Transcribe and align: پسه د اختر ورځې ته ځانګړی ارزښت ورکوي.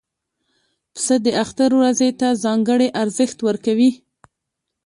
پسه 0.93 1.15
د 1.25 1.27
اختر 1.43 1.69
ورځې 1.79 2.09
ته 2.19 2.27
ځانګړی 2.43 2.87
ارزښت 3.01 3.37
ورکوي. 3.47 3.91